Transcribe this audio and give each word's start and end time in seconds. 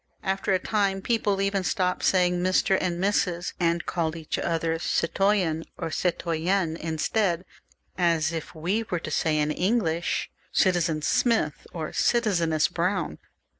After 0.23 0.51
a 0.51 0.57
time 0.57 1.03
people 1.03 1.41
even 1.43 1.59
left 1.61 1.79
off 1.79 2.01
saying 2.01 2.39
Mr. 2.39 2.75
and 2.81 2.97
Mrs., 2.99 3.53
and 3.59 3.85
called 3.85 4.15
each 4.15 4.39
other 4.39 4.79
citoyen 4.79 5.63
or 5.77 5.91
citoyenne 5.91 6.75
instead, 6.77 7.45
as 7.99 8.33
if 8.33 8.55
we 8.55 8.81
were 8.89 8.97
to 8.99 9.11
say 9.11 9.37
in 9.37 9.51
English 9.51 10.31
Citizen 10.51 11.03
Smith, 11.03 11.67
or 11.71 11.93
Citizeness 11.93 12.67
Brown. 12.67 13.19